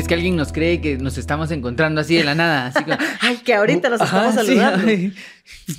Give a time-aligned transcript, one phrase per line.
[0.00, 2.68] ¿Crees que alguien nos cree que nos estamos encontrando así de la nada?
[2.68, 4.88] Así como, Ay, que ahorita nos Ajá, estamos sí, saludando.
[4.88, 5.14] ay.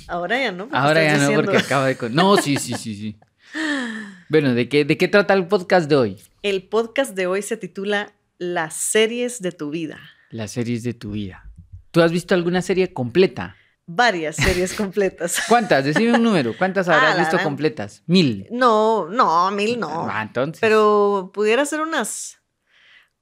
[0.06, 0.68] Ahora ya no.
[0.70, 1.96] Ahora ya no, porque acabo de...
[2.10, 3.16] No, sí, sí, sí, sí.
[4.28, 6.22] Bueno, ¿de qué, ¿de qué trata el podcast de hoy?
[6.44, 9.98] El podcast de hoy se titula Las series de tu vida.
[10.30, 11.50] Las series de tu vida.
[11.90, 13.56] ¿Tú has visto alguna serie completa?
[13.86, 15.42] Varias series completas.
[15.48, 15.84] ¿Cuántas?
[15.84, 16.56] Decime un número.
[16.56, 18.04] ¿Cuántas Ah, habrás la visto completas?
[18.06, 18.46] Mil.
[18.52, 20.06] No, no, mil no.
[20.08, 20.60] Ah, entonces.
[20.60, 22.38] Pero pudiera ser unas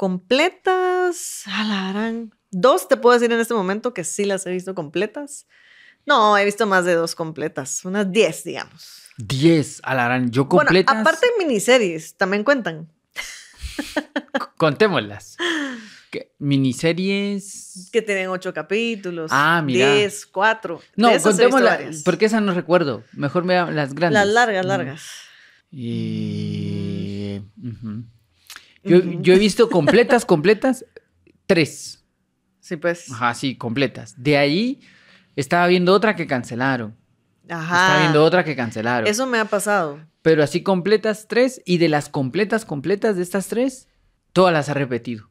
[0.00, 1.42] completas.
[1.46, 2.34] A la gran.
[2.50, 5.46] Dos te puedo decir en este momento que sí las he visto completas.
[6.06, 7.84] No, he visto más de dos completas.
[7.84, 9.02] Unas diez, digamos.
[9.18, 10.30] Diez, alarán.
[10.30, 10.94] Yo completas.
[10.94, 12.90] Bueno, aparte de miniseries, también cuentan.
[14.56, 15.36] Contémoslas.
[16.10, 16.32] ¿Qué?
[16.38, 17.90] Miniseries.
[17.92, 19.30] Que tienen ocho capítulos.
[19.34, 19.92] Ah, mira.
[19.94, 20.80] Diez, cuatro.
[20.96, 22.02] No, esas contémoslas.
[22.04, 23.04] Porque esa no recuerdo.
[23.12, 24.14] Mejor me las grandes.
[24.18, 24.68] Las largas, Mm.
[24.68, 25.02] largas.
[25.70, 27.42] Y...
[28.82, 30.84] Yo, yo he visto completas, completas,
[31.46, 32.04] tres.
[32.60, 33.10] Sí, pues.
[33.10, 34.14] Ajá, sí, completas.
[34.16, 34.80] De ahí
[35.36, 36.96] estaba viendo otra que cancelaron.
[37.48, 37.84] Ajá.
[37.86, 39.06] Estaba viendo otra que cancelaron.
[39.08, 40.00] Eso me ha pasado.
[40.22, 41.60] Pero así completas tres.
[41.64, 43.88] Y de las completas, completas de estas tres,
[44.32, 45.28] todas las he repetido.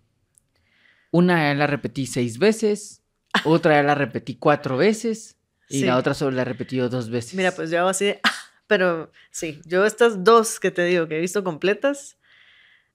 [1.11, 3.02] Una ya la repetí seis veces.
[3.45, 5.38] Otra ya la repetí cuatro veces.
[5.72, 5.86] Y Sí.
[5.86, 7.36] la otra solo la he repetido dos veces.
[7.36, 8.20] Mira, pues yo hago así de.
[8.23, 8.31] "Ah",
[8.67, 12.17] Pero sí, yo estas dos que te digo que he visto completas,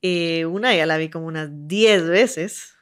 [0.07, 2.75] eh, una ya la vi como unas 10 veces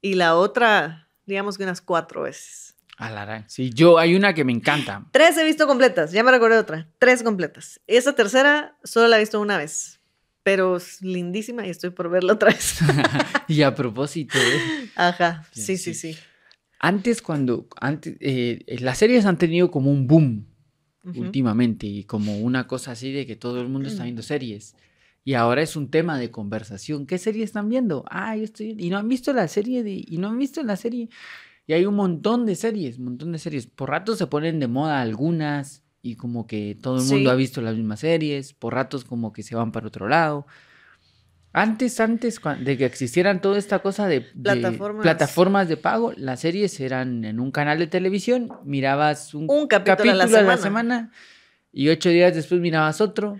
[0.00, 2.76] y la otra, digamos que unas cuatro veces.
[2.98, 3.44] Alarán.
[3.48, 5.04] Sí, yo hay una que me encanta.
[5.10, 7.80] Tres he visto completas, ya me recordé otra, tres completas.
[7.88, 9.98] Esa tercera solo la he visto una vez,
[10.44, 12.78] pero es lindísima y estoy por verla otra vez.
[13.48, 14.90] y a propósito, ¿eh?
[14.94, 15.94] Ajá, Bien, sí, sí.
[15.94, 16.18] sí, sí.
[16.78, 20.46] antes cuando antes eh, las series han tenido como un boom
[21.02, 21.22] Ujú.
[21.22, 24.76] últimamente y como una cosa así de que todo el mundo está viendo series
[25.26, 28.88] y ahora es un tema de conversación qué serie están viendo ah yo estoy y
[28.90, 31.08] no han visto la serie de y no han visto la serie
[31.66, 34.68] y hay un montón de series un montón de series por ratos se ponen de
[34.68, 37.26] moda algunas y como que todo el mundo Sí.
[37.26, 40.46] ha visto las mismas series por ratos como que se van para otro lado
[41.52, 44.56] antes, antes de que existieran toda esta cosa de, de
[45.00, 45.68] Plataformas.
[45.68, 50.14] de pago, las series eran en un canal de televisión, mirabas un, Un capítulo a
[50.16, 50.56] la semana.
[50.58, 51.10] semana
[51.72, 53.38] y ocho días después mirabas otro.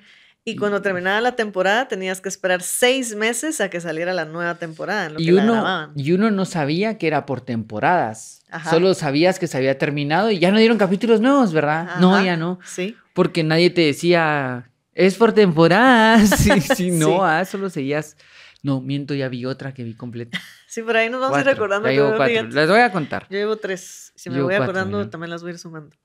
[0.49, 4.55] Y cuando terminaba la temporada tenías que esperar seis meses a que saliera la nueva
[4.55, 5.07] temporada.
[5.07, 8.45] En lo Y que uno, y uno no sabía que era por temporadas.
[8.49, 8.71] Ajá.
[8.71, 11.97] Solo sabías que se había terminado y ya no dieron capítulos nuevos, ¿verdad?
[11.99, 12.61] No, ya no.
[12.65, 12.95] Sí.
[13.13, 16.31] Porque nadie te decía, es por temporadas.
[16.39, 17.17] Sí, sí, no, Sí.
[17.23, 18.17] ah, solo seguías.
[18.63, 20.41] No, miento, ya vi otra que vi completa.
[20.69, 21.89] Sí, por ahí nos vamos a ir recordando.
[21.89, 22.49] llevo cuatro.
[22.51, 23.27] Las voy a contar.
[23.31, 24.13] Yo llevo tres.
[24.15, 25.97] Si me Llevo voy cuatro, acordando, también las voy a ir sumando.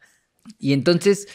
[0.60, 1.28] Y entonces,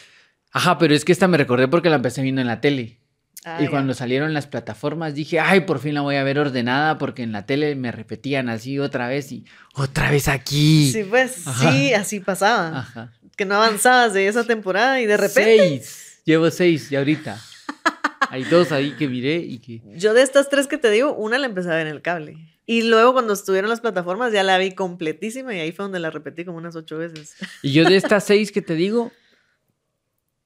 [0.51, 2.99] ajá, pero es que esta me recordé porque la empecé viendo en la tele.
[3.45, 3.69] Ah, y ya.
[3.69, 7.31] cuando salieron las plataformas dije, ay, por fin la voy a ver ordenada porque en
[7.31, 10.91] la tele me repetían así otra vez y otra vez aquí.
[10.91, 11.71] Sí, pues Ajá.
[11.71, 12.79] sí, así pasaba.
[12.79, 13.13] Ajá.
[13.37, 15.57] Que no avanzabas de esa temporada y de repente.
[15.57, 16.21] Seis.
[16.25, 17.39] Llevo seis y ahorita.
[18.29, 19.81] Hay dos ahí que miré y que...
[19.97, 22.35] Yo de estas tres que te digo, una la empecé a ver en el cable.
[22.65, 26.09] Y luego cuando estuvieron las plataformas ya la vi completísima y ahí fue donde la
[26.09, 27.35] repetí como unas ocho veces.
[27.61, 29.13] Y yo de estas seis que te digo,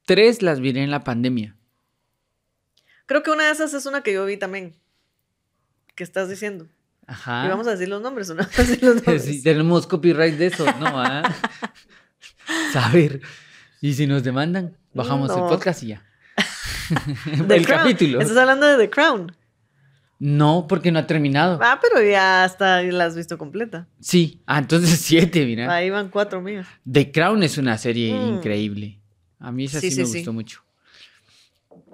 [0.06, 1.56] tres las miré en la pandemia.
[3.06, 4.74] Creo que una de esas es una que yo vi también.
[5.94, 6.66] Que estás diciendo.
[7.06, 7.44] Ajá.
[7.44, 8.42] ¿Y vamos a decir los nombres o no?
[8.56, 9.24] Vamos a decir los nombres.
[9.24, 10.86] Sí, tenemos copyright de eso, ¿no?
[11.00, 11.22] ¿Ah?
[12.72, 13.20] Saber.
[13.80, 16.02] Y si nos demandan, bajamos el podcast y ya.
[17.48, 17.80] El Crown.
[17.82, 18.20] capítulo.
[18.20, 19.34] Estás hablando de The Crown.
[20.18, 21.58] No, porque no ha terminado.
[21.62, 23.88] Ah, pero ya hasta la has visto completa.
[24.00, 24.40] Sí.
[24.46, 25.74] Ah, entonces siete, mira.
[25.74, 26.66] Ahí van cuatro mías.
[26.90, 28.34] The Crown es una serie Mm.
[28.36, 29.00] increíble.
[29.42, 30.62] A mí esa sí, Sí, me gustó mucho.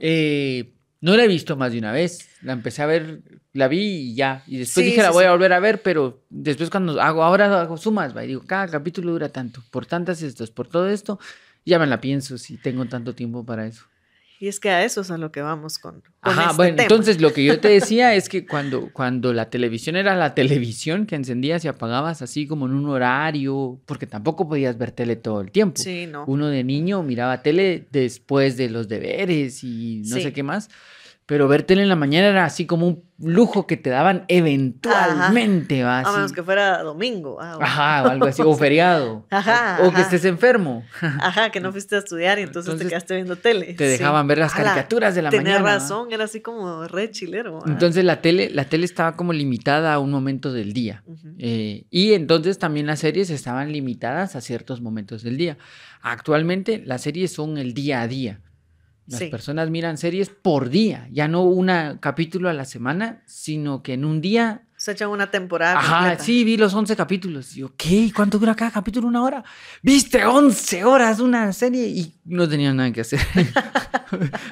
[0.00, 2.28] Eh, no la he visto más de una vez.
[2.42, 3.22] La empecé a ver,
[3.52, 4.42] la vi y ya.
[4.46, 5.28] Y después Sí, dije, la sí, voy sí.
[5.28, 8.68] a volver a ver, pero después cuando hago, ahora hago sumas, va, y digo, cada
[8.68, 11.18] capítulo dura tanto, por tantas estos, por todo esto,
[11.64, 13.84] ya me la pienso si tengo tanto tiempo para eso.
[14.40, 16.76] Y es que a eso es a lo que vamos con, con Ajá, este bueno,
[16.76, 16.82] tema.
[16.84, 21.06] entonces lo que yo te decía es que cuando, cuando la televisión era la televisión
[21.06, 25.40] que encendías y apagabas así como en un horario, porque tampoco podías ver tele todo
[25.40, 25.80] el tiempo.
[25.82, 26.24] Sí, no.
[26.28, 30.22] Uno de niño miraba tele después de los deberes y no Sí.
[30.22, 30.68] sé qué más.
[31.28, 35.82] Pero ver tele en la mañana era así como un lujo que te daban eventualmente,
[35.82, 35.98] ¿va?
[35.98, 36.12] A Así.
[36.14, 37.38] menos que fuera domingo.
[37.40, 37.64] Ah, bueno.
[37.66, 39.26] Ajá, o algo así, o feriado.
[39.30, 40.02] Ajá, O, o que ajá.
[40.04, 40.84] estés enfermo.
[41.20, 43.74] Ajá, que no fuiste a estudiar y entonces, Entonces, te quedaste viendo tele.
[43.74, 45.62] Te dejaban ver las Ala, caricaturas de la tenés mañana.
[45.64, 45.74] ¿va?
[45.74, 47.58] razón, era así como re chilero.
[47.62, 47.64] ah.
[47.68, 51.02] Entonces la tele, la tele estaba como limitada a un momento del día.
[51.38, 55.58] Eh, y entonces también las series estaban limitadas a ciertos momentos del día.
[56.00, 58.40] Actualmente las series son el día a día.
[59.08, 59.26] Las Sí.
[59.28, 64.04] personas miran series por día, ya no un capítulo a la semana, sino que en
[64.04, 65.76] un día Se echan una temporada.
[65.78, 66.22] Ajá, completa.
[66.24, 67.56] sí, vi los 11 capítulos.
[67.56, 68.12] Y yo, ¿qué?
[68.14, 69.08] ¿Cuánto dura cada capítulo?
[69.08, 69.42] ¿Una hora?
[69.82, 71.88] ¿Viste 11 horas una serie?
[71.88, 73.18] Y no tenía nada que hacer.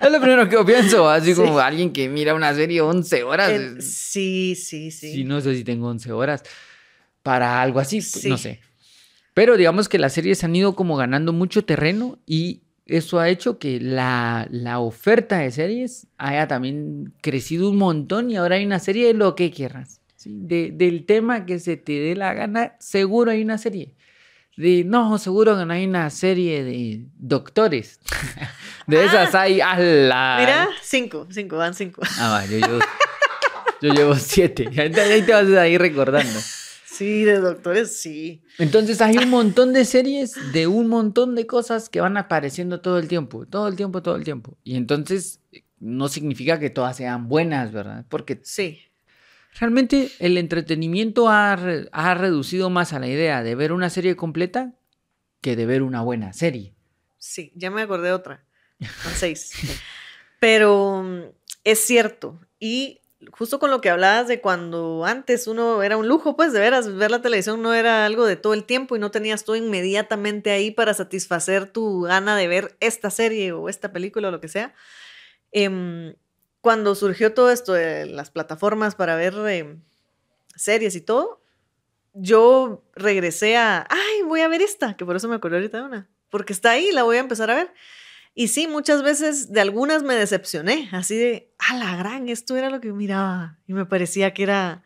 [0.03, 1.41] es lo primero que pienso, así Sí.
[1.41, 3.51] como alguien que mira una serie 11 horas.
[3.51, 5.13] Es- sí, sí, sí.
[5.13, 6.43] Sí, no sé si tengo 11 horas
[7.23, 8.29] para algo así, pues, Sí.
[8.29, 8.61] no sé.
[9.35, 13.59] Pero digamos que las series han ido como ganando mucho terreno y eso ha hecho
[13.59, 18.79] que la, la oferta de series haya también crecido un montón y ahora hay una
[18.79, 20.01] serie de lo que quieras.
[20.15, 20.31] ¿sí?
[20.41, 23.95] De- del tema que se te dé la gana, seguro hay una serie.
[24.57, 28.01] De, no, seguro que no hay una serie de doctores.
[28.87, 30.37] de esas hay a la...
[30.41, 32.01] Mira, cinco, cinco, van cinco.
[32.19, 32.79] Ah, va, yo llevo,
[33.83, 34.69] yo llevo siete.
[34.81, 36.39] Ahí te, ahí te vas a ir recordando.
[36.97, 38.43] Sí, de doctores, sí.
[38.59, 42.99] Entonces hay un montón de series de un montón de cosas que van apareciendo todo
[42.99, 44.57] el tiempo, todo el tiempo, todo el tiempo.
[44.65, 45.41] Y entonces
[45.79, 48.07] no significa que todas sean buenas, ¿verdad?
[48.09, 48.81] Porque Sí,
[49.61, 54.73] realmente el entretenimiento ha, ha reducido más a la idea de ver una serie completa
[55.43, 56.75] que de ver una buena serie.
[57.19, 58.45] sí, ya me acordé de otra.
[59.03, 59.53] Son seis.
[60.41, 61.21] Pero mm,
[61.65, 62.41] es cierto.
[62.59, 63.01] Y
[63.33, 66.95] justo con lo que hablabas de cuando antes uno era un lujo, pues de veras,
[66.95, 70.51] ver la televisión no era algo de todo el tiempo y no tenías todo inmediatamente
[70.51, 74.49] ahí para satisfacer tu gana de ver esta serie o esta película o lo que
[74.49, 74.75] sea.
[75.53, 76.15] Em,
[76.61, 79.83] cuando surgió todo esto de las plataformas para ver em,
[80.55, 81.41] series y todo,
[82.13, 85.85] yo regresé a, ay, voy a ver esta, que por eso me acuerdo ahorita de
[85.85, 87.73] una, porque está ahí, la voy a empezar a ver.
[88.39, 92.69] Y sí, muchas veces de algunas me decepcioné, así de, a la gran, esto era
[92.69, 94.85] lo que miraba y me parecía que era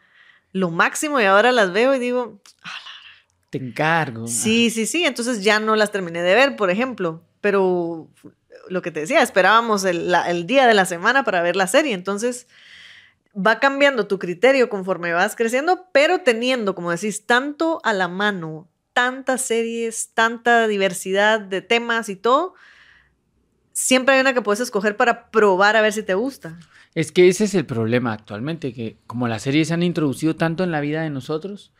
[0.53, 2.41] lo máximo y ahora las veo y digo,
[3.51, 4.29] Te encargo.
[4.29, 8.09] sí, sí, sí, entonces ya no las terminé de ver, por ejemplo, pero
[8.69, 11.67] lo que te decía, esperábamos el, la- el día de la semana para ver la
[11.67, 12.47] serie, entonces
[13.37, 18.69] va cambiando tu criterio conforme vas creciendo, pero teniendo, como decís, tanto a la mano,
[18.93, 22.55] tantas series, tanta diversidad de temas y todo,
[23.81, 26.59] siempre hay una que puedes escoger para probar a ver si te gusta.
[26.95, 30.65] Es que ese es el problema actualmente, que como las series se han introducido tanto
[30.65, 31.73] en la vida de nosotros,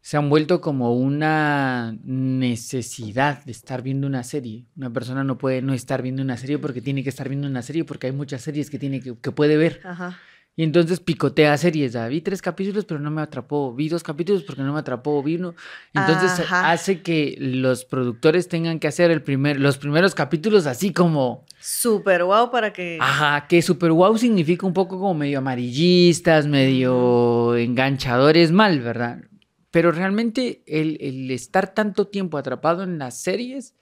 [0.00, 4.64] se han vuelto como una necesidad de estar viendo una serie.
[4.76, 7.62] Una persona no puede no estar viendo una serie porque tiene que estar viendo una
[7.62, 9.80] serie porque hay muchas series que tiene que, que puede ver.
[9.84, 10.18] Ajá.
[10.58, 11.94] Y entonces picotea series.
[11.94, 13.72] ah, Vi tres capítulos pero no me atrapó.
[13.72, 15.22] Vi dos capítulos porque no me atrapó.
[15.22, 15.54] Vi uno.
[15.94, 16.72] Entonces Ajá.
[16.72, 21.44] hace que los productores tengan que hacer el primer, los primeros capítulos así como...
[21.60, 22.98] Súper guau para que...
[23.00, 29.20] Ajá, que super wow significa un poco como medio amarillistas, medio enganchadores mal, ¿verdad?
[29.70, 33.76] Pero realmente el, el estar tanto tiempo atrapado en las series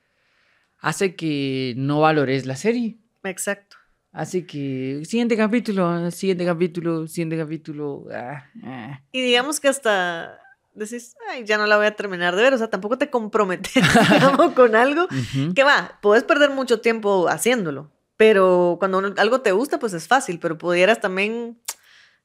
[0.79, 2.99] hace que no valores la serie.
[3.25, 3.79] Exacto.
[4.17, 8.07] Hace que siguiente capítulo, siguiente capítulo, siguiente capítulo.
[8.11, 9.03] ah, ah.
[9.13, 10.41] Y digamos que hasta
[10.73, 13.75] decís, ay, ya no la voy a terminar de ver, o sea, tampoco te comprometes,
[14.11, 15.07] digamos, con algo
[15.55, 20.39] que va, puedes perder mucho tiempo haciéndolo, pero cuando algo te gusta, pues es fácil,
[20.39, 21.61] pero pudieras también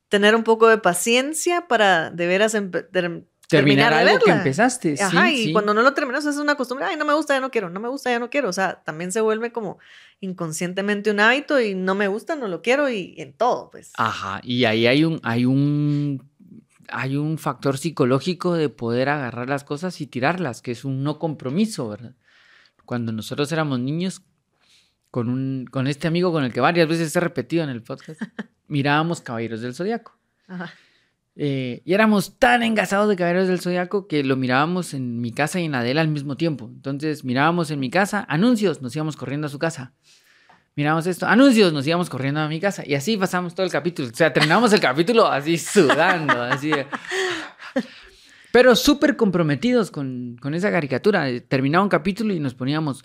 [0.08, 2.56] tener un poco de paciencia para de veras
[3.52, 4.98] Terminar de algo que empezaste.
[4.98, 5.54] sí, Ajá, y sí.
[5.54, 7.80] cuando no lo terminas es una costumbre, ay, no me gusta, ya no quiero, no
[7.80, 9.78] me gusta, ya no quiero, o sea, también se vuelve como
[10.22, 13.92] inconscientemente un hábito y no me gusta, no lo quiero y en todo, pues.
[13.98, 16.30] Ajá, y ahí hay un, hay un,
[16.90, 21.20] hay un factor psicológico de poder agarrar las cosas y tirarlas, que es un no
[21.20, 22.16] compromiso, ¿verdad?
[22.86, 24.24] Cuando nosotros éramos niños,
[25.12, 28.22] con un, con este amigo con el que varias veces he repetido en el podcast,
[28.68, 30.18] mirábamos Caballeros del Zodiaco.
[30.48, 30.74] Ajá.
[31.36, 35.60] Eh, y éramos tan engasados de Caballeros del Zodiaco que lo mirábamos en mi casa
[35.60, 36.70] y en la de él al mismo tiempo.
[36.74, 39.94] Entonces mirábamos en mi casa anuncios, nos íbamos corriendo a su casa.
[40.76, 42.84] Mirábamos esto, anuncios, nos íbamos corriendo a mi casa.
[42.86, 44.10] Y así pasamos todo el capítulo.
[44.10, 46.72] O sea, terminamos el capítulo así sudando, así.
[48.52, 51.28] Pero súper comprometidos con, con esa caricatura.
[51.48, 53.04] Terminaba un capítulo y nos poníamos,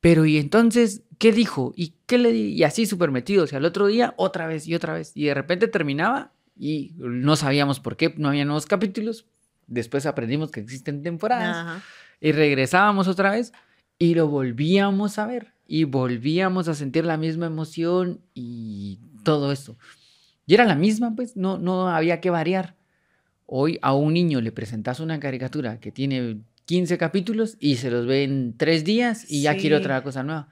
[0.00, 1.72] pero y entonces, ¿qué dijo?
[1.76, 2.52] ¿Y qué le di?
[2.52, 3.52] Y así súper metidos.
[3.52, 5.12] Y al otro día, otra vez y otra vez.
[5.14, 9.26] Y de repente terminaba y no sabíamos por qué no había nuevos capítulos.
[9.66, 11.56] Después aprendimos que existen temporadas.
[11.56, 11.82] Ajá.
[12.20, 13.52] Y regresábamos otra vez
[13.98, 15.52] y lo volvíamos a ver.
[15.66, 19.76] Y volvíamos a sentir la misma emoción y todo esto.
[20.46, 22.76] Y era la misma, pues, no, no había que variar.
[23.46, 28.06] Hoy a un niño le presentas una caricatura que tiene 15 capítulos y se los
[28.06, 30.48] ve en tres días y ya quiere otra cosa nueva.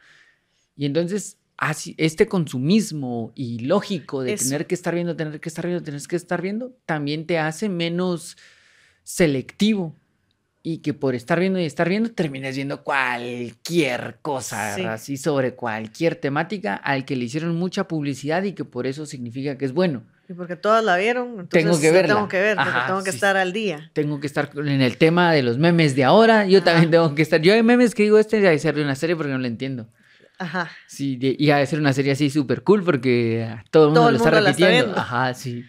[0.76, 4.44] Y entonces, así, este consumismo ilógico de Eso.
[4.48, 7.68] tener que estar viendo, tener que estar viendo, tener que estar viendo, también te hace
[7.68, 8.36] menos
[9.04, 9.96] selectivo.
[10.64, 14.84] Y que por estar viendo y estar viendo, termines viendo cualquier cosa, Sí.
[14.84, 19.58] así sobre cualquier temática al que le hicieron mucha publicidad y que por eso significa
[19.58, 20.04] que es bueno.
[20.28, 22.14] Y porque todas la vieron, entonces Tengo que verla.
[22.14, 23.16] tengo que ver, Ajá, tengo que sí.
[23.16, 23.90] estar al día.
[23.92, 26.46] Tengo que estar en el tema de los memes de ahora.
[26.46, 27.40] Yo también tengo que estar.
[27.42, 29.88] Yo hay memes que digo, este debe ser de una serie porque no lo entiendo.
[30.42, 30.70] Ajá.
[30.88, 34.00] Sí, de- y ha de ser una serie así súper cool porque todo el mundo
[34.00, 34.98] Todo el lo está mundo la está repitiendo.
[35.00, 35.64] Ajá, sí.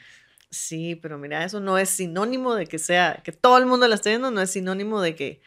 [0.49, 3.95] Sí, pero mira, eso no es sinónimo de que sea, que todo el mundo la
[3.95, 5.41] esté viendo, no es sinónimo de que,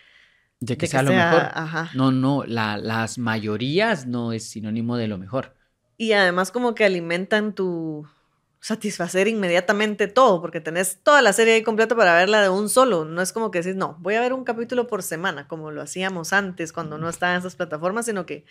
[0.61, 1.42] De de que sea lo mejor.
[1.54, 1.90] Ajá.
[1.95, 5.54] No, no, la- las mayorías no es sinónimo de lo mejor.
[5.97, 8.06] Y además como que alimentan tu
[8.61, 13.04] satisfacer inmediatamente todo, porque tenés toda la serie ahí completa para verla de un solo.
[13.04, 15.83] No es como que decís, no, voy a ver un capítulo por semana, como lo
[15.83, 18.45] hacíamos antes cuando no estaban esas plataformas, sino que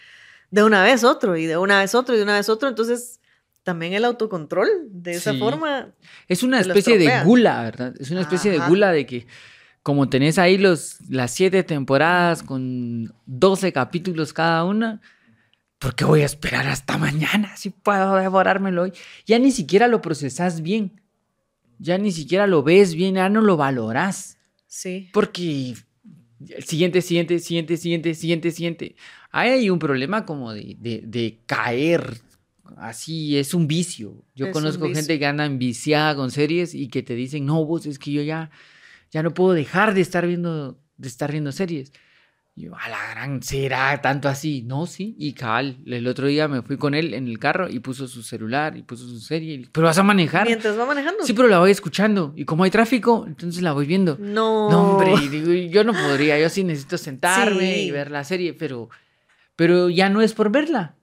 [0.52, 2.70] de una vez otro, y de una vez otro, y de una vez otro.
[2.70, 3.20] Entonces,
[3.64, 5.40] también el autocontrol, de esa Sí.
[5.40, 5.94] forma,
[6.28, 7.94] Es una especie de gula, ¿verdad?
[8.00, 9.28] Es una especie de gula de que
[9.82, 15.00] como tenés ahí los, las siete temporadas con 12 capítulos cada una,
[15.78, 18.94] ¿por qué voy a esperar hasta mañana si puedo devorármelo hoy?
[19.28, 21.02] Ya ni siquiera lo procesas bien,
[21.78, 25.10] ya ni siquiera lo ves bien, ya no lo valorás, sí.
[25.14, 25.76] porque
[26.50, 28.96] el siguiente, siguiente, siguiente, siguiente, siguiente, siguiente.
[29.38, 32.22] Hay un problema como de, de- de caer.
[32.78, 34.24] Así es un vicio.
[34.34, 34.96] Yo Es conozco vicio.
[35.02, 38.22] gente que anda enviciada con series y que te dicen, no, vos es que yo
[38.22, 38.50] ya,
[39.12, 41.92] ya no puedo dejar de estar viendo, de estar viendo series.
[42.56, 44.64] Y yo, a la gran, ¿será tanto así?
[44.66, 45.16] No, sí.
[45.20, 48.24] Y cabal, el otro día me fui con él en el carro y puso su
[48.24, 49.54] celular y puso su serie.
[49.56, 50.48] y- Pero vas a manejar.
[50.48, 51.26] Mientras va manejando.
[51.26, 52.32] Sí, pero la voy escuchando.
[52.38, 54.18] Y como hay tráfico, entonces la voy viendo.
[54.20, 54.72] No.
[54.72, 57.92] No, hombre, y digo, yo no podría, yo sí necesito sentarme y Sí.
[57.92, 58.90] ver la serie, pero,
[59.56, 60.96] pero ya no es por verla.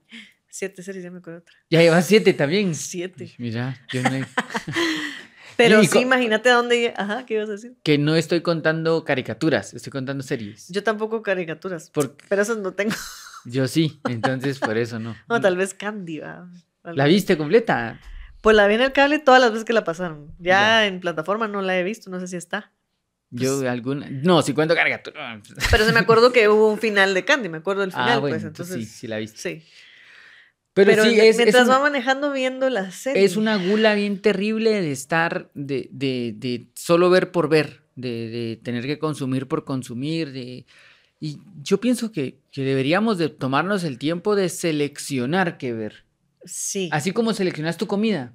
[0.49, 1.55] Siete series, ya me acuerdo otra.
[1.69, 2.75] Ya llevas siete también.
[2.75, 3.33] Siete.
[3.39, 4.09] Mira, yo no,
[5.57, 6.93] Pero sí, imagínate a dónde...
[6.97, 7.75] Ajá, ¿qué ibas a decir?
[7.83, 10.67] que no estoy contando caricaturas, estoy contando series.
[10.67, 12.93] Yo, Yo tampoco caricaturas, Por- pero esas no tengo.
[13.67, 15.15] sí, entonces por eso no.
[15.29, 16.47] No, tal vez Candy, va.
[16.83, 17.99] ¿La viste completa?
[18.41, 20.27] Pues la vi en el cable todas las veces que la pasaron.
[20.39, 20.85] Ya, Ya.
[20.87, 22.71] en plataforma no la he visto, no sé si está.
[23.35, 24.07] Yo Pues alguna...
[24.09, 25.41] No, si cuento caricaturas.
[25.71, 28.19] Pero se me acuerdo que hubo un final de Candy, me acuerdo del final, ah,
[28.19, 28.93] bueno, pues entonces entonces.
[28.93, 29.37] sí, sí la viste.
[29.61, 29.67] Sí.
[30.75, 33.23] Pero, Pero, sí, es, es mientras una- va manejando viendo la serie.
[33.23, 38.29] Es una gula bien terrible de estar, de, de, de solo ver por ver, de,
[38.29, 40.65] de tener que consumir por consumir, de...
[41.19, 46.05] Y yo pienso que, que deberíamos de tomarnos el tiempo de seleccionar qué ver.
[46.43, 46.89] Sí.
[46.91, 48.33] Así como seleccionas tu comida.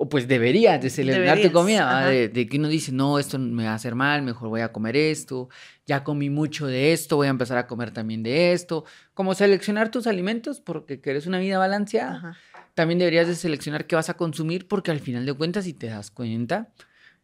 [0.00, 3.64] O pues deberías de seleccionar tu comida, de, de que uno dice, no, esto me
[3.64, 5.48] va a hacer mal, mejor voy a comer esto,
[5.86, 8.84] ya comí mucho de esto, voy a empezar a comer también de esto.
[9.12, 12.36] Como seleccionar tus alimentos porque querés una vida balanceada Ajá.
[12.74, 15.88] también deberías de seleccionar qué vas a consumir porque al final de cuentas, si te
[15.88, 16.68] das cuenta,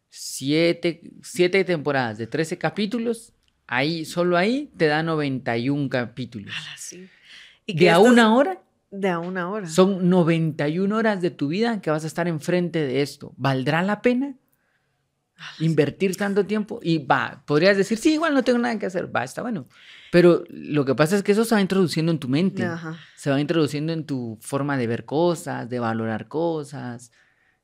[0.09, 3.31] siete, siete temporadas de 13 capítulos,
[3.67, 6.53] ahí, solo ahí te da 91 capítulos.
[6.77, 7.07] Sí.
[7.65, 8.61] Y De a una hora,
[8.91, 9.67] De a una hora.
[9.67, 13.33] son 91 horas de tu vida que vas a estar enfrente de esto.
[13.37, 14.35] ¿Valdrá la pena
[15.59, 16.79] invertir tanto tiempo?
[16.81, 19.65] Y va, podrías decir, sí, igual no tengo nada que hacer, va, está bueno.
[20.11, 22.97] Pero lo que pasa es que eso se va introduciendo en tu mente Ajá.
[23.17, 27.11] se va introduciendo en tu forma de ver cosas, de valorar cosas,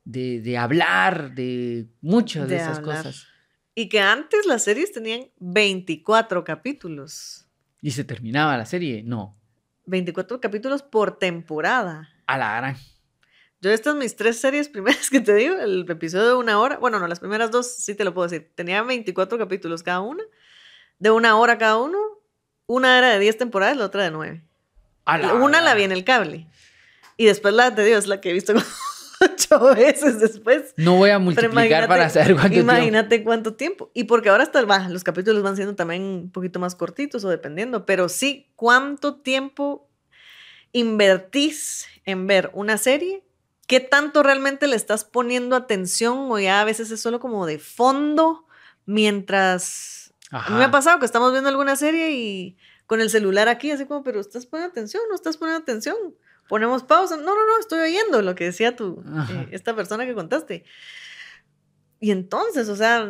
[0.03, 2.97] de, de hablar, de muchas de, De esas hablar.
[2.97, 3.27] cosas.
[3.73, 7.47] Y que antes las series tenían 24 capítulos.
[7.81, 9.01] Y se terminaba la serie.
[9.03, 9.39] No,
[9.91, 12.09] 24 capítulos por temporada.
[12.25, 12.77] a la gran.
[13.59, 16.97] Yo estas mis tres series primeras que te digo, el episodio de una hora, bueno,
[16.97, 20.23] no, las primeras dos sí te lo puedo decir, tenía 24 capítulos cada una,
[20.97, 21.99] de una hora cada uno,
[22.65, 24.41] una era de 10 temporadas, la otra de 9.
[25.03, 26.47] A la Una la vi en el cable.
[27.17, 28.53] Y después la de Dios, la que he visto
[29.21, 30.73] ocho veces después.
[30.77, 32.71] No voy a multiplicar para saber cuánto tiempo.
[32.71, 33.91] imagínate cuánto tiempo.
[33.93, 37.29] Y porque ahora hasta va, los capítulos van siendo también un poquito más cortitos o
[37.29, 39.87] dependiendo, pero sí, cuánto tiempo
[40.73, 43.23] invertís en ver una serie,
[43.67, 47.59] qué tanto realmente le estás poniendo atención o ya a veces es solo como de
[47.59, 48.45] fondo
[48.85, 50.13] mientras...
[50.31, 50.71] A mí me ha Ajá.
[50.71, 54.45] pasado que estamos viendo alguna serie y con el celular aquí, así como, pero ¿estás
[54.45, 55.03] poniendo atención?
[55.09, 55.95] ¿No estás poniendo atención?
[56.51, 57.15] Ponemos pausa.
[57.15, 60.65] No, no, no, estoy oyendo lo que decía tú, eh, esta persona que contaste.
[62.01, 63.09] Y entonces, o sea,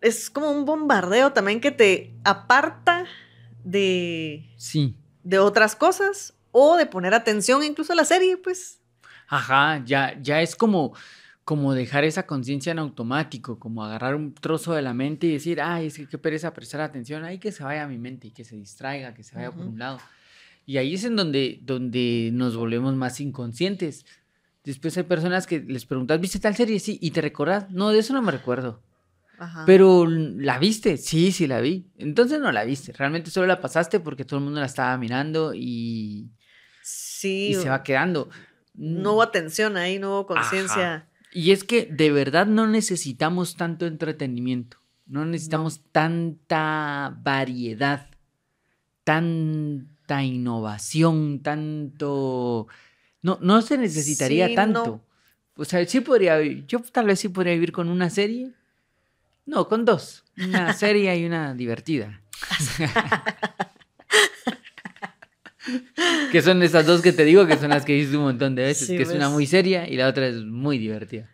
[0.00, 3.04] es como un bombardeo también que te aparta
[3.62, 4.96] de, Sí.
[5.22, 8.80] de otras cosas o de poner atención incluso a la serie, pues.
[9.28, 10.96] Ajá, ya, ya es como,
[11.44, 15.60] como dejar esa conciencia en automático, como agarrar un trozo de la mente y decir,
[15.60, 18.30] ay, es que qué pereza prestar atención, ay, que se vaya a mi mente y
[18.32, 20.00] que se distraiga, que se vaya por un lado.
[20.66, 24.06] Y ahí es en donde, donde nos volvemos más inconscientes.
[24.64, 26.80] Después hay personas que les preguntas, ¿viste tal serie?
[26.80, 28.82] Sí, y te recordás, no, de eso no me recuerdo.
[29.38, 29.64] Ajá.
[29.66, 30.96] Pero, ¿la viste?
[30.96, 31.86] Sí, sí la vi.
[31.98, 35.52] Entonces no la viste, realmente solo la pasaste porque todo el mundo la estaba mirando
[35.54, 36.30] y,
[36.82, 38.30] sí, y se va quedando.
[38.72, 41.08] no hubo atención ahí, no hubo conciencia.
[41.32, 48.08] Y es que de verdad no necesitamos tanto entretenimiento, no necesitamos tanta variedad,
[50.06, 52.68] tanta innovación, tanto...
[53.22, 54.84] No, no se necesitaría Sí, tanto.
[54.86, 55.04] no.
[55.56, 58.50] O sea, sí podría, yo tal vez sí podría vivir con una serie.
[59.46, 60.24] No, con dos.
[60.36, 62.20] Una serie y una divertida.
[66.32, 68.64] que son esas dos que te digo que son las que hice un montón de
[68.64, 68.88] veces.
[68.88, 71.30] Sí, que es una muy seria y la otra es muy divertida.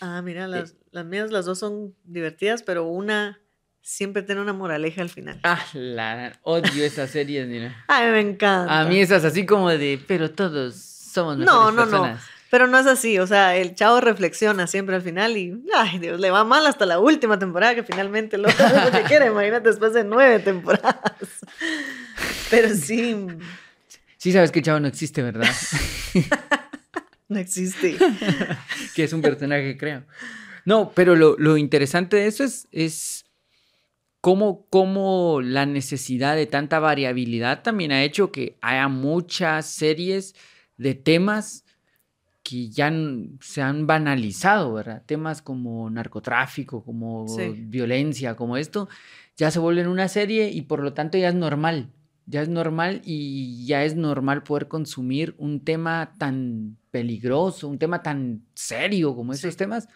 [0.00, 3.38] Ah, Eh, mira, las, las mías, las dos son divertidas, pero una
[3.82, 5.40] siempre tiene una moraleja al final.
[5.42, 7.84] Ah, la odio esas series, mira.
[7.88, 8.80] Ay, me encanta.
[8.80, 12.18] A mí esas así como de, pero todos somos mejores No, no, no.
[12.50, 16.20] Pero no es así, o sea, el chavo reflexiona siempre al final y, ay Dios,
[16.20, 18.54] le va mal hasta la última temporada que finalmente lo que
[19.08, 21.00] quiere, imagínate después de nueve temporadas.
[22.50, 23.26] Pero sí,
[24.22, 25.48] Sí sabes que el chavo no existe, ¿verdad?
[27.28, 27.96] no existe.
[28.94, 30.04] que es un personaje, creo.
[30.64, 33.21] No, pero lo, lo interesante de eso es, es
[34.22, 40.34] cómo, cómo la necesidad de tanta variabilidad también ha hecho que haya muchas series
[40.78, 41.64] de temas
[42.44, 42.92] que ya
[43.40, 45.02] se han banalizado, ¿verdad?
[45.06, 47.52] Temas como narcotráfico, como Sí.
[47.66, 48.88] violencia, como esto,
[49.36, 51.90] ya se vuelven una serie y por lo tanto ya es normal.
[52.26, 58.02] Ya es normal y ya es normal poder consumir un tema tan peligroso, un tema
[58.02, 59.88] tan serio como esos temas,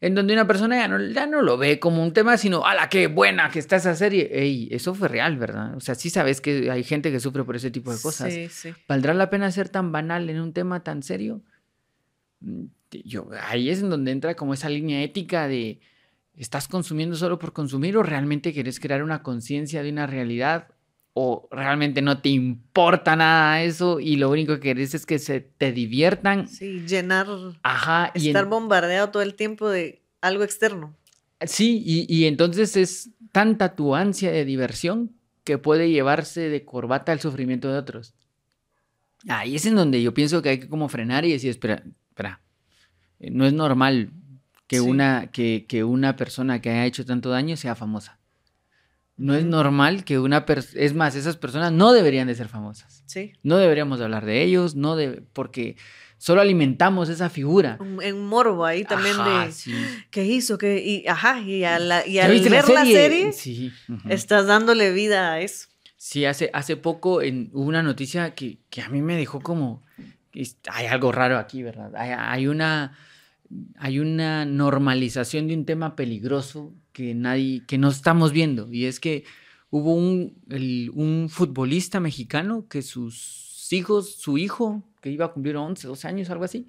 [0.00, 2.88] en donde una persona ya no, ya no lo ve como un tema, sino, ¡ala,
[2.88, 4.30] qué buena que está esa serie!
[4.32, 5.76] Ey, eso fue real, ¿verdad?
[5.76, 8.32] O sea, sí sabes que hay gente que sufre por ese tipo de cosas.
[8.32, 8.72] Sí, sí.
[8.88, 11.42] ¿Valdrá la pena ser tan banal en un tema tan serio?
[12.40, 12.64] Mm,
[13.04, 15.80] Yo, ahí es en donde entra como esa línea ética de
[16.34, 20.68] ¿estás consumiendo solo por consumir o realmente quieres crear una conciencia de una realidad?
[21.12, 25.40] ¿O realmente no te importa nada eso y lo único que querés es que se
[25.40, 26.46] te diviertan?
[26.48, 27.26] Sí, llenar,
[27.62, 28.12] Ajá.
[28.14, 30.94] y en- estar bombardeado todo el tiempo de algo externo.
[31.44, 35.10] Sí, y, y entonces es tanta tu ansia de diversión
[35.42, 38.14] que puede llevarse de corbata al sufrimiento de otros.
[39.28, 42.40] Ahí es en donde yo pienso que hay que como frenar y decir, espera, espera,
[43.18, 44.10] eh, no es normal
[44.68, 44.82] que, Sí.
[44.88, 48.18] una, que, que una persona que haya hecho tanto daño sea famosa.
[49.20, 53.02] No es normal que una persona, es más, esas personas no deberían de ser famosas.
[53.06, 53.32] Sí.
[53.42, 55.76] No deberíamos hablar de ellos, no de, porque
[56.16, 57.76] solo alimentamos esa figura.
[57.80, 59.74] Un- En morbo ahí también Ajá, de sí.
[60.10, 63.72] qué hizo, qué, y ajá, y, a la- y ¿Ya al ver la serie, Sí.
[63.88, 64.08] ujú.
[64.08, 65.68] estás dándole vida a eso.
[65.96, 69.82] Sí, hace, hace poco en, hubo una noticia que, que a mí me dejó como...
[70.70, 71.94] Hay algo raro aquí, ¿verdad?
[71.96, 72.96] Hay, hay una,
[73.76, 78.72] hay una normalización de un tema peligroso que nadie, que no estamos viendo.
[78.72, 79.24] Y es que
[79.70, 80.36] hubo un,
[80.94, 86.30] un futbolista mexicano que sus hijos, su hijo, que iba a cumplir 11, 12 años,
[86.30, 86.68] algo así,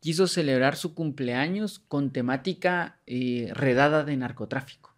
[0.00, 4.94] quiso celebrar su cumpleaños con temática eh, redada de narcotráfico.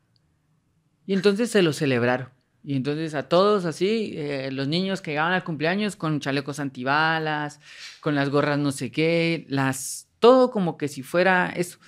[1.06, 2.30] Y entonces se lo celebraron.
[2.62, 7.60] Y entonces a todos así, eh, los niños que llegaban al cumpleaños con chalecos antibalas,
[8.00, 11.78] con las gorras no sé qué, las, todo como que si fuera eso.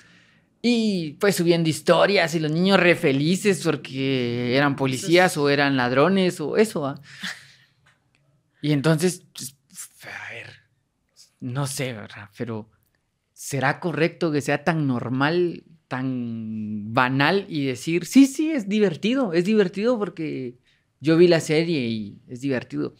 [0.68, 6.40] Y pues subiendo historias y los niños re felices porque eran policías o eran ladrones
[6.40, 6.80] o eso.
[6.80, 7.00] ¿va?
[8.62, 9.56] Y entonces, pues,
[10.06, 10.48] a ver,
[11.38, 12.30] no sé, ¿verdad?
[12.36, 12.68] Pero
[13.32, 19.44] ¿será correcto que sea tan normal, tan banal y decir, sí, sí, es divertido, es
[19.44, 20.56] divertido porque
[20.98, 22.96] yo vi la serie y es divertido?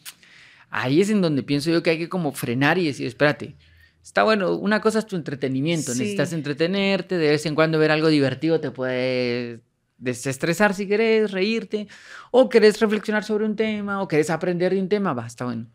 [0.69, 3.57] Ahí es en donde pienso yo que hay que como frenar y decir, espérate,
[4.07, 5.99] está bueno, una cosa es tu entretenimiento, Sí.
[5.99, 9.59] necesitas entretenerte, de vez en cuando ver algo divertido te puede
[9.97, 11.87] desestresar si querés, reírte,
[12.31, 15.67] o querés reflexionar sobre un tema, o querés aprender de un tema, va, está bueno.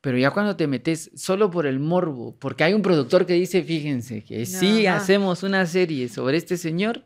[0.00, 3.62] Pero ya cuando te metes solo por el morbo, porque hay un productor que dice,
[3.62, 7.04] fíjense, que si hacemos una serie sobre este señor,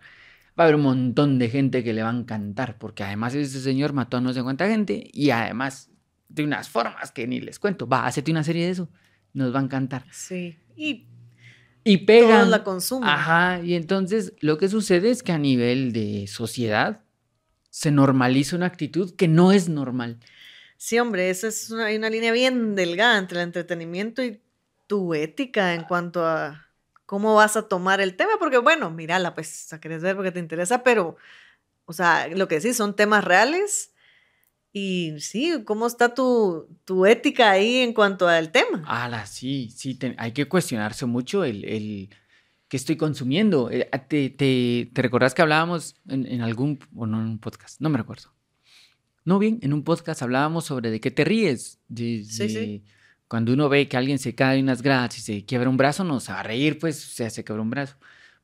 [0.59, 3.61] va a haber un montón de gente que le va a encantar, porque además ese
[3.61, 5.91] señor mató a no sé cuánta gente y además
[6.31, 7.87] de unas formas que ni les cuento.
[7.87, 8.89] Va, hacete una serie de eso,
[9.37, 10.05] nos va a encantar.
[10.11, 10.59] Sí.
[10.77, 11.07] Y
[11.85, 12.39] Y pegan.
[12.41, 13.09] todos la consumen.
[13.09, 17.05] Ajá, y entonces lo que sucede es que a nivel de sociedad
[17.71, 20.19] se normaliza una actitud que no es normal.
[20.79, 24.43] Sí, hombre, esa es una, hay una línea bien delgada entre el entretenimiento y
[24.87, 26.67] tu ética en cuanto a
[27.07, 30.41] cómo vas a tomar el tema, porque bueno, mírala, pues la querés ver porque te
[30.41, 31.17] interesa, pero,
[31.87, 33.93] o sea, lo que sí son temas reales
[34.79, 38.85] y sí, ¿cómo está tu, tu ética ahí en cuanto al tema?
[38.87, 42.11] Ala, sí, sí, te- hay que cuestionarse mucho el, el
[42.69, 43.71] qué estoy consumiendo.
[43.71, 47.81] Eh, ¿Te, te, te recordás que hablábamos en, en algún, o no en un podcast?
[47.81, 48.35] No me recuerdo.
[49.25, 51.81] No bien, en un podcast hablábamos sobre de qué te ríes.
[51.89, 52.85] De, Sí,
[53.29, 56.05] Cuando uno ve que alguien se cae de unas gradas y se quiebra un brazo,
[56.05, 57.97] no se va a reír, pues se se quebró un brazo.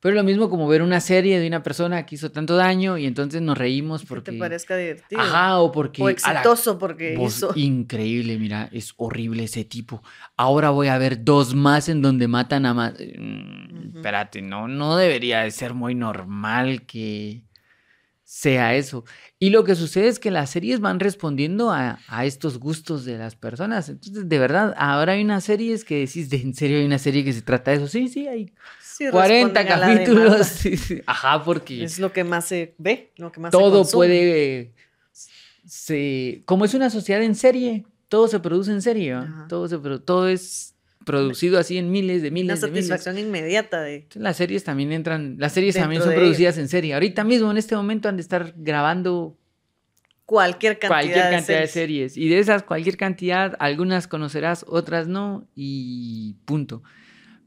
[0.03, 3.05] Pero lo mismo como ver una serie de una persona que hizo tanto daño y
[3.05, 4.31] entonces nos reímos porque...
[4.31, 5.21] Que te parezca divertido.
[5.21, 6.03] Ajá, o porque...
[6.03, 7.53] O exitoso porque vos, hizo...
[7.55, 10.03] Increíble, mira, es horrible ese tipo.
[10.35, 12.95] Ahora voy a ver dos más en donde matan a más...
[12.95, 17.45] Mm, Espérate, no, no debería de ser muy normal que
[18.33, 19.05] sea eso.
[19.37, 23.15] Y lo que sucede es que las series van respondiendo a, a, estos gustos de
[23.19, 23.89] las personas.
[23.89, 27.23] Entonces, de verdad, ahora hay unas series que decís, ¿de en serio hay una serie
[27.23, 27.87] que se trata de eso?
[27.87, 30.23] Sí, sí, hay Sí, 40 responden a la capítulos.
[30.23, 30.43] demanda.
[30.45, 31.01] sí, sí.
[31.05, 33.97] Ajá, porque Es lo que más se ve, lo que más se todo consume.
[34.07, 34.73] puede...
[35.67, 39.15] Se, como es una sociedad en serie, todo se produce en serie.
[39.47, 40.73] Todo, se, todo es
[41.05, 42.87] producido así en miles de Una miles de miles.
[42.87, 44.07] satisfacción inmediata de...
[44.15, 46.93] Las series también entran, las series también son de producidas en serie.
[46.93, 49.37] Ahorita mismo, en este momento, han de estar grabando
[50.25, 52.13] Cualquier cantidad, cualquier de, cantidad de series.
[52.13, 52.17] series.
[52.17, 56.81] Y de esas, cualquier cantidad, algunas conocerás, otras no, y punto.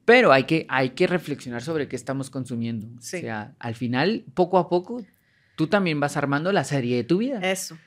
[0.04, 2.88] Pero hay que, hay que reflexionar sobre qué estamos consumiendo.
[3.00, 3.16] Sí.
[3.16, 5.02] O sea, al final, poco a poco,
[5.56, 7.40] tú también vas armando la serie de tu vida.
[7.40, 7.78] Eso.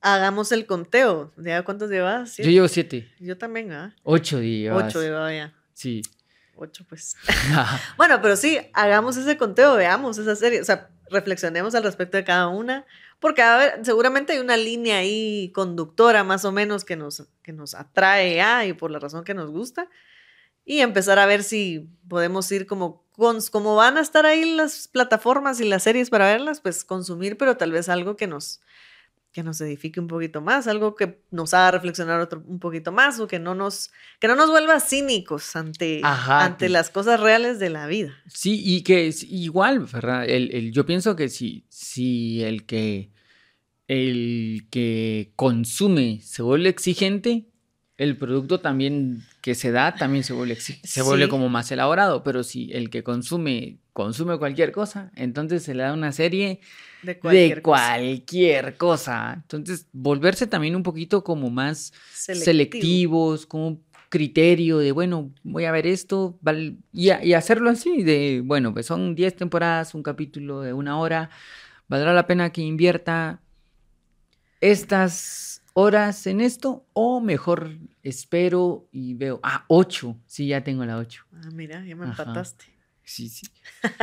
[0.00, 1.32] Hagamos el conteo.
[1.36, 2.36] ¿Ya cuántos llevas?
[2.36, 3.94] Yo llevo siete, Yo también, ¿ah?
[4.04, 4.76] ocho días.
[4.76, 5.54] Ocho llevaba ya.
[5.74, 6.02] Sí.
[6.56, 7.16] Ocho, pues.
[7.96, 12.24] Bueno, pero sí, hagamos ese conteo, veamos esa serie, o sea, reflexionemos al respecto de
[12.24, 12.84] cada una,
[13.20, 17.52] porque a ver, seguramente hay una línea ahí conductora más o menos que nos, que
[17.52, 19.88] nos atrae a y por la razón que nos gusta,
[20.64, 23.04] y empezar a ver si podemos ir como,
[23.50, 27.56] como van a estar ahí las plataformas y las series para verlas, pues consumir, pero
[27.56, 28.60] tal vez algo que nos
[29.32, 33.20] que nos edifique un poquito más, algo que nos haga reflexionar otro, un poquito más
[33.20, 37.20] o que no nos que no nos vuelva cínicos ante, Ajá, ante que- las cosas
[37.20, 38.16] reales de la vida.
[38.26, 40.24] Sí, y que es igual, ¿verdad?
[40.28, 43.10] El, el- yo pienso que si, si el que
[43.86, 47.46] el que consume se vuelve exigente,
[47.96, 51.30] el producto también que se da también se vuelve se vuelve Sí.
[51.30, 52.22] como más elaborado.
[52.22, 56.60] Pero si el que consume consume cualquier cosa, entonces se le da una serie
[57.02, 57.96] De cualquier de cosa.
[57.96, 59.32] cualquier cosa.
[59.42, 62.44] Entonces, volverse también un poquito como más Selectivo.
[62.44, 66.38] selectivos, un criterio de, bueno, voy a ver esto,
[66.92, 70.96] y, a- y hacerlo así, de, bueno, pues son 10 temporadas, un capítulo de una
[71.00, 71.28] hora,
[71.88, 73.42] ¿valdrá la pena que invierta
[74.60, 76.86] estas horas en esto?
[76.92, 77.70] O mejor
[78.04, 81.24] espero y veo, ah, 8, sí, ya tengo la 8.
[81.32, 82.22] Ah, mira, ya me Ajá.
[82.22, 82.77] empataste.
[83.08, 83.46] Sí, sí.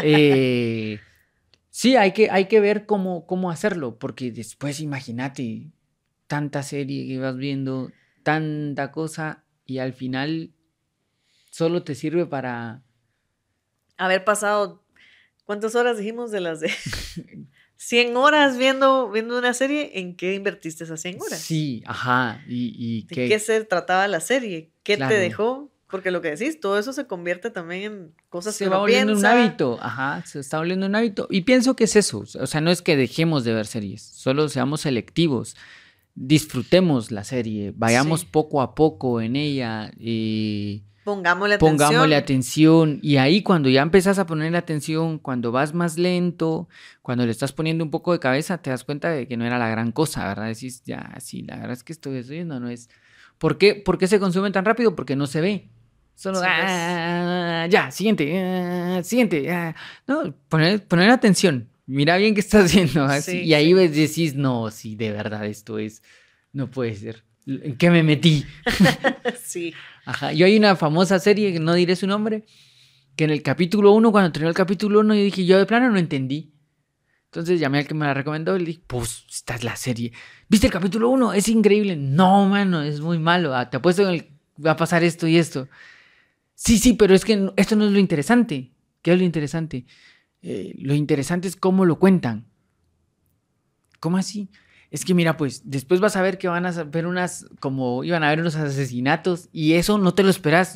[0.02, 1.00] Eh,
[1.70, 5.72] sí, hay que, hay que ver cómo, cómo hacerlo, porque después imagínate
[6.28, 7.92] tanta serie que vas viendo,
[8.24, 10.52] tanta cosa, y al final
[11.52, 12.82] solo te sirve para...
[13.98, 14.84] Haber pasado,
[15.46, 16.70] ¿cuántas horas dijimos de las de
[17.78, 20.00] 100 horas viendo, viendo una serie?
[20.00, 21.40] ¿En qué invertiste esas 100 horas?
[21.40, 24.72] Sí, ajá, y, y ¿De qué se trataba la serie?
[24.82, 25.14] ¿Qué Claro.
[25.14, 25.72] te dejó?
[25.90, 28.82] Porque lo que decís, todo eso se convierte también en cosas se que va uno
[28.82, 29.44] volviendo un piensa.
[29.44, 31.28] hábito, ajá, se está volviendo un hábito.
[31.30, 34.50] Y pienso que es eso, o sea, no es que dejemos de ver series, solo
[34.50, 35.56] seamos selectivos,
[36.16, 38.28] disfrutemos la serie, vayamos Sí.
[38.32, 41.78] poco a poco en ella, y Pongámosle atención.
[41.78, 43.00] pongámosle atención.
[43.04, 46.68] Y ahí cuando ya empezás a ponerle atención, cuando vas más lento,
[47.04, 49.60] cuando le estás poniendo un poco de cabeza, te das cuenta de que no era
[49.60, 50.48] la gran cosa, ¿verdad?
[50.48, 52.90] Decís, ya, sí, la verdad es que estoy viendo, no es...
[53.38, 54.96] ¿Por qué, ¿Por qué se consume tan rápido?
[54.96, 55.70] Porque no se ve.
[56.16, 56.66] Solo, Sí, pues.
[56.72, 59.52] "Ah, ya, siguiente, ah, siguiente.
[59.52, 59.76] ah".
[60.08, 61.70] No, poner, poner atención.
[61.88, 63.04] Mira bien qué estás haciendo.
[63.04, 63.74] así, Sí, y ahí sí.
[63.74, 66.02] ves, decís, no, sí, de verdad, esto es,
[66.54, 67.24] no puede ser.
[67.46, 68.44] ¿En qué me metí?
[69.44, 69.74] sí.
[70.06, 70.32] Ajá.
[70.34, 72.46] Yo hay una famosa serie, que no diré su nombre,
[73.16, 75.90] que en el capítulo 1, cuando terminó el capítulo 1, yo dije, yo de plano
[75.92, 76.52] no entendí.
[77.26, 80.12] Entonces llamé al que me la recomendó y le dije, pues, esta es la serie.
[80.48, 81.34] ¿Viste el capítulo 1?
[81.34, 81.96] Es increíble.
[81.98, 83.54] No, mano, es muy malo.
[83.56, 84.32] Ah, te apuesto que
[84.66, 85.68] va a pasar esto y esto.
[86.66, 88.72] Sí, sí, pero es que esto no es lo interesante.
[89.04, 89.86] ¿Qué es lo interesante?
[90.42, 92.48] Eh, lo interesante es cómo lo cuentan.
[94.00, 94.50] ¿Cómo así?
[94.90, 98.24] Es que mira, pues después vas a ver que van a ver unas, como iban
[98.24, 100.76] a haber unos asesinatos y eso no te lo esperas.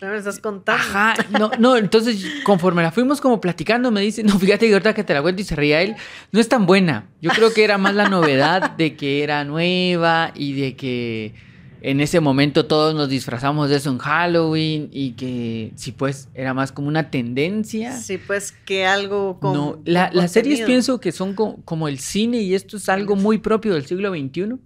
[0.00, 0.80] No me estás contando.
[0.80, 4.94] Ajá, no, no, entonces conforme la fuimos como platicando, me dice, no, fíjate que ahorita
[4.94, 5.96] que te la cuento y se reía él,
[6.30, 7.08] no es tan buena.
[7.20, 11.49] Yo creo que era más la novedad de que era nueva y de que
[11.82, 16.52] en ese momento todos nos disfrazamos de eso en Halloween y que sí, pues era
[16.54, 17.96] más como una tendencia.
[17.96, 19.54] Sí, pues que algo con.
[19.54, 23.16] no, la- las series pienso que son co- como el cine y esto es algo
[23.16, 24.56] muy propio del siglo XXI.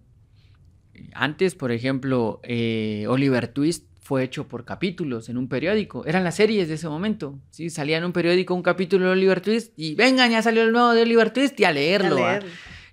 [1.14, 6.04] Antes, por ejemplo, eh, Oliver Twist fue hecho por capítulos en un periódico.
[6.06, 7.38] Eran las series de ese momento.
[7.50, 7.70] ¿sí?
[7.70, 10.92] Salía en un periódico un capítulo de Oliver Twist y vengan, ya salió el nuevo
[10.92, 12.16] de Oliver Twist y a A leerlo.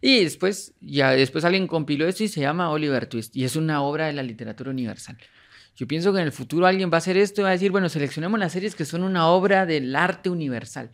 [0.01, 3.35] Y después, ya después alguien compiló esto y se llama Oliver Twist.
[3.35, 5.17] Y es una obra de la literatura universal.
[5.75, 7.71] Yo pienso que en el futuro alguien va a hacer esto y va a decir,
[7.71, 10.89] bueno, seleccionemos las series que son una obra del arte universal.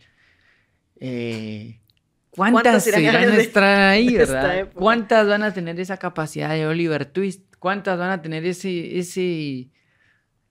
[1.00, 1.80] Eh,
[2.30, 4.68] ¿Cuántas, ¿Cuántas irán a estar ahí, verdad?
[4.74, 7.42] ¿Cuántas van a tener esa capacidad de Oliver Twist?
[7.58, 9.70] ¿Cuántas van a tener ese, ese,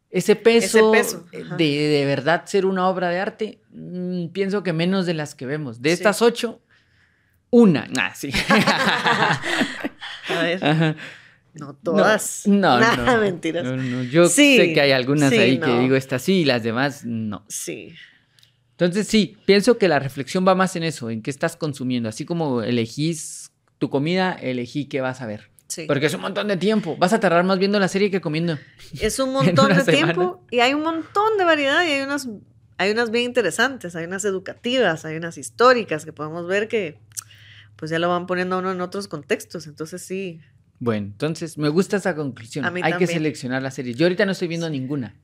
[0.10, 1.26] ese peso, peso,
[1.58, 3.62] de, de verdad ser una obra de arte?
[3.70, 5.82] Mm, pienso que menos de las que vemos.
[5.82, 5.93] De Sí.
[5.93, 6.62] estas ocho,
[7.49, 7.88] una.
[7.88, 8.31] Nah, sí.
[10.29, 10.95] A ver, Ajá.
[11.53, 12.43] no todas.
[12.47, 12.79] No, no.
[12.79, 13.63] Nada, mentiras.
[13.63, 16.45] No, no, Yo Sí, sé que hay algunas sí, ahí que digo esta sí y
[16.45, 17.45] las demás no.
[17.47, 17.93] Sí,
[18.71, 22.10] Entonces sí, pienso que la reflexión va más en eso, en qué estás consumiendo.
[22.10, 25.49] Así como elegís tu comida, elegí qué vas a ver.
[25.67, 25.86] sí.
[25.88, 26.97] Porque es un montón de tiempo.
[26.97, 28.57] Vas a tardar más viendo la serie que comiendo.
[28.99, 30.13] Es un montón de semana.
[30.13, 32.27] tiempo y hay un montón de variedad y hay unas,
[32.77, 36.99] hay unas bien interesantes, hay unas educativas, hay unas históricas que podemos ver que
[37.77, 39.67] pues ya lo van poniendo a uno en otros contextos.
[39.67, 40.41] Entonces sí,
[40.79, 42.65] Bueno, entonces me gusta esa conclusión.
[42.65, 43.95] A mí Hay que seleccionar las series.
[43.95, 45.15] Yo ahorita no estoy viendo ninguna.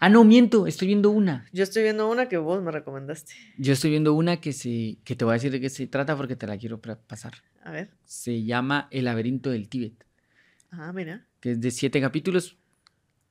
[0.00, 1.44] Ah, no, miento, estoy viendo una.
[1.52, 3.34] yo estoy viendo una que vos me recomendaste.
[3.58, 6.16] Yo estoy viendo una que se, que te voy a decir de qué se trata
[6.16, 7.34] porque te la quiero pasar.
[7.64, 7.90] A ver.
[8.04, 10.04] Se llama El laberinto del Tíbet.
[10.70, 11.26] Ah, mira.
[11.40, 12.58] que es de siete capítulos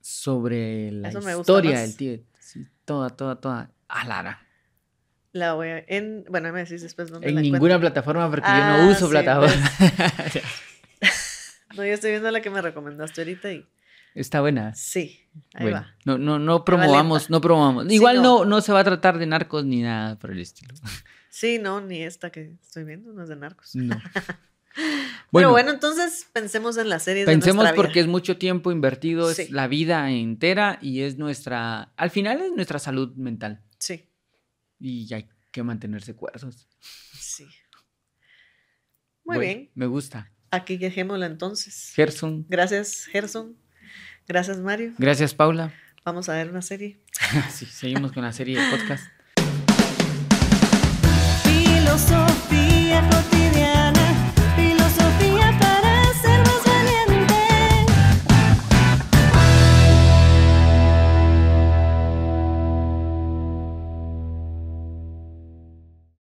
[0.00, 2.24] sobre la Eso historia del Tíbet.
[2.38, 3.72] Sí, toda, toda, toda.
[3.88, 4.46] A Lara.
[5.32, 7.80] La voy a, en, bueno, me decís después dónde En la ninguna encuentro.
[7.80, 9.70] plataforma porque yo Ah, no uso sí, plataforma.
[11.76, 13.66] No, yo estoy viendo la que me recomendaste ahorita y
[14.14, 14.74] Está buena.
[14.74, 15.20] sí,
[15.54, 15.94] ahí Bueno, va.
[16.06, 17.86] no, no, no promovamos, no promovamos.
[17.88, 18.38] Sí, Igual no.
[18.40, 18.44] no.
[18.46, 20.74] no se va a tratar de narcos ni nada por el estilo.
[21.30, 23.76] Sí, no, ni esta que estoy viendo, no es de narcos.
[23.76, 24.00] No.
[25.30, 27.74] Pero bueno, entonces pensemos en las series de Pensemos vida.
[27.76, 29.42] porque es mucho tiempo invertido, Sí.
[29.42, 34.07] es la vida entera y es nuestra, al final es nuestra salud mental Sí,
[34.78, 36.68] y hay que mantenerse cuerdos.
[36.80, 37.46] Sí.
[39.24, 39.70] Muy bien.
[39.74, 40.32] Me gusta.
[40.50, 41.92] Aquí dejémosla entonces.
[41.94, 42.46] Gerson.
[42.48, 43.56] Gracias, Gerson.
[44.26, 44.94] Gracias, Mario.
[44.98, 45.74] Gracias, Paula.
[46.04, 46.98] Vamos a ver una serie.
[47.50, 49.04] sí, seguimos con la serie de podcast.
[51.44, 53.67] Filosofía cotidiana.